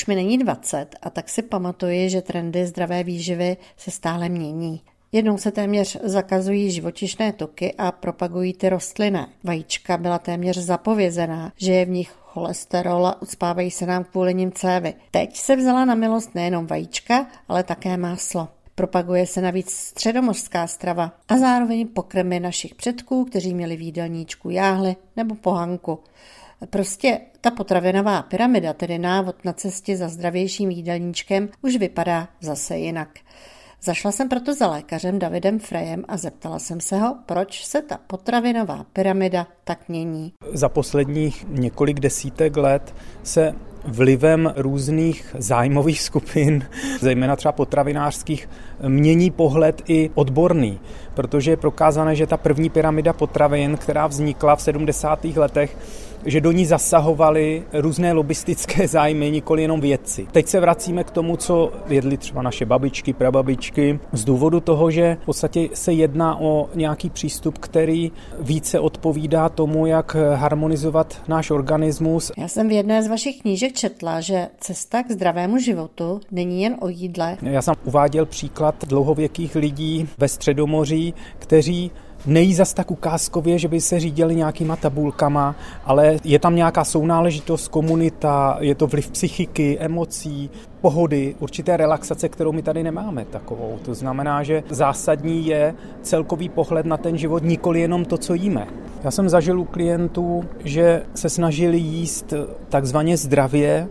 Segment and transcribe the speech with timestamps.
[0.00, 4.80] Už mi není 20 a tak si pamatuji, že trendy zdravé výživy se stále mění.
[5.12, 9.28] Jednou se téměř zakazují živočišné tuky a propagují ty rostlinné.
[9.44, 14.52] Vajíčka byla téměř zapovězená, že je v nich cholesterol a uspávají se nám kvůli nim
[14.52, 14.94] cévy.
[15.10, 18.48] Teď se vzala na milost nejenom vajíčka, ale také máslo.
[18.74, 24.96] Propaguje se navíc středomořská strava a zároveň pokrmy našich předků, kteří měli v jídelníčku jáhly
[25.16, 25.98] nebo pohanku.
[26.70, 33.08] Prostě ta potravinová pyramida, tedy návod na cestě za zdravějším jídelníčkem, už vypadá zase jinak.
[33.82, 37.98] Zašla jsem proto za lékařem Davidem Frejem a zeptala jsem se ho, proč se ta
[38.06, 40.32] potravinová pyramida tak mění.
[40.52, 46.64] Za posledních několik desítek let se vlivem různých zájmových skupin,
[47.00, 48.48] zejména třeba potravinářských,
[48.88, 50.80] mění pohled i odborný,
[51.14, 55.24] protože je prokázané, že ta první pyramida potravin, která vznikla v 70.
[55.24, 55.76] letech,
[56.26, 60.26] že do ní zasahovaly různé lobistické zájmy, nikoli jenom vědci.
[60.32, 65.16] Teď se vracíme k tomu, co jedli třeba naše babičky, prababičky, z důvodu toho, že
[65.22, 72.32] v podstatě se jedná o nějaký přístup, který více odpovídá tomu, jak harmonizovat náš organismus.
[72.36, 76.76] Já jsem v jedné z vašich knížek četla, že cesta k zdravému životu není jen
[76.80, 77.36] o jídle.
[77.42, 81.90] Já jsem uváděl příklad dlouhověkých lidí ve Středomoří, kteří
[82.26, 85.54] nejí zas tak ukázkově, že by se řídili nějakýma tabulkama,
[85.84, 92.52] ale je tam nějaká sounáležitost, komunita, je to vliv psychiky, emocí, pohody, určité relaxace, kterou
[92.52, 93.78] my tady nemáme takovou.
[93.84, 98.66] To znamená, že zásadní je celkový pohled na ten život, nikoli jenom to, co jíme.
[99.04, 102.34] Já jsem zažil u klientů, že se snažili jíst
[102.68, 103.88] takzvaně zdravě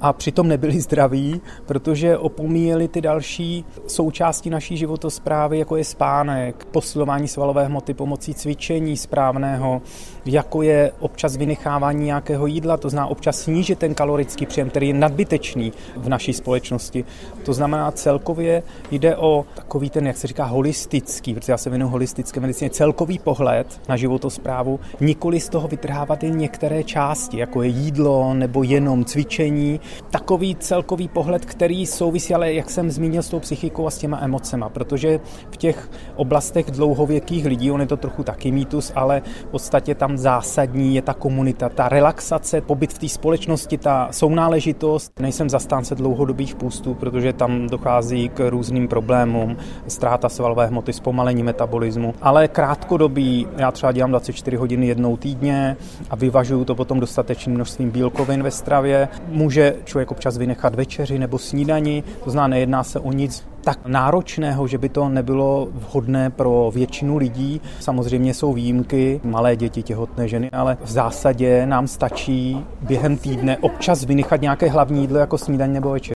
[0.00, 7.28] a přitom nebyli zdraví, protože opomíjeli ty další součásti naší životosprávy, jako je spánek, posilování
[7.28, 9.82] svalové hmoty pomocí cvičení správného,
[10.26, 14.94] jako je občas vynechávání nějakého jídla, to znamená občas snížit ten kalorický příjem, který je
[14.94, 17.04] nadbytečný v naší společnosti.
[17.44, 21.90] To znamená celkově jde o takový ten, jak se říká, holistický, protože já se věnuju
[21.90, 27.68] holistické medicíně, celkový pohled na životosprávu, nikoli z toho vytrhávat jen některé části, jako je
[27.68, 29.80] jídlo nebo jenom cvičení,
[30.10, 34.20] takový celkový pohled, který souvisí, ale jak jsem zmínil, s tou psychikou a s těma
[34.20, 35.20] emocema, protože
[35.50, 40.18] v těch oblastech dlouhověkých lidí, on je to trochu taky mýtus, ale v podstatě tam
[40.18, 45.20] zásadní je ta komunita, ta relaxace, pobyt v té společnosti, ta sounáležitost.
[45.20, 49.56] Nejsem zastánce dlouhodobých půstů, protože tam dochází k různým problémům,
[49.88, 55.76] ztráta svalové hmoty, zpomalení metabolismu, ale krátkodobý, já třeba dělám 24 hodiny jednou týdně
[56.10, 59.08] a vyvažuju to potom dostatečným množstvím bílkovin ve stravě.
[59.28, 64.66] Může člověk občas vynechat večeři nebo snídani, to znamená, nejedná se o nic tak náročného,
[64.66, 67.60] že by to nebylo vhodné pro většinu lidí.
[67.80, 74.04] Samozřejmě jsou výjimky, malé děti, těhotné ženy, ale v zásadě nám stačí během týdne občas
[74.04, 76.00] vynechat nějaké hlavní jídlo jako snídaně nebo večer.